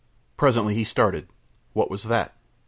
Presently 0.35 0.73
he 0.73 0.83
started. 0.83 1.27
What 1.73 1.91
was 1.91 2.05
that? 2.05 2.35